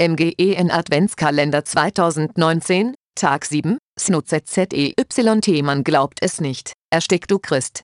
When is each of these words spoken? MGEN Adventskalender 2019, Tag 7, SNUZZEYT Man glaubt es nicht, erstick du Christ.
MGEN 0.00 0.70
Adventskalender 0.70 1.62
2019, 1.62 2.94
Tag 3.14 3.44
7, 3.44 3.76
SNUZZEYT 3.98 4.48
Man 5.62 5.84
glaubt 5.84 6.20
es 6.22 6.40
nicht, 6.40 6.72
erstick 6.90 7.28
du 7.28 7.38
Christ. 7.38 7.82